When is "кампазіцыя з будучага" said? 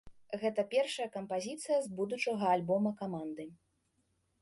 1.17-2.45